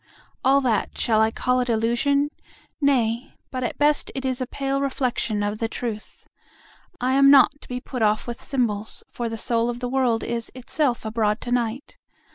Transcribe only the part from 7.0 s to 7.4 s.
am